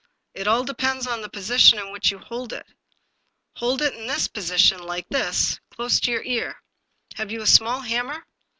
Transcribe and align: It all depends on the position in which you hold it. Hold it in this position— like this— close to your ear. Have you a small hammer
It 0.33 0.47
all 0.47 0.63
depends 0.63 1.05
on 1.05 1.21
the 1.21 1.29
position 1.29 1.77
in 1.77 1.91
which 1.91 2.09
you 2.09 2.17
hold 2.17 2.53
it. 2.53 2.65
Hold 3.57 3.83
it 3.83 3.93
in 3.93 4.07
this 4.07 4.27
position— 4.27 4.79
like 4.81 5.07
this— 5.09 5.59
close 5.75 5.99
to 5.99 6.11
your 6.11 6.23
ear. 6.23 6.57
Have 7.17 7.31
you 7.31 7.43
a 7.43 7.45
small 7.45 7.81
hammer 7.81 8.25